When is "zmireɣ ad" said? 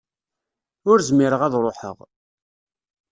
1.09-1.53